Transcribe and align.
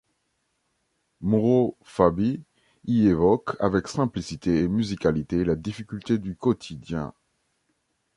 Mauro 1.19 1.77
Fabi 1.83 2.41
y 2.85 3.05
évoque 3.07 3.55
avec 3.59 3.87
simplicité 3.87 4.61
et 4.63 4.67
musicalité 4.67 5.43
la 5.45 5.53
difficulté 5.55 6.17
du 6.17 6.35
quotidien. 6.35 7.13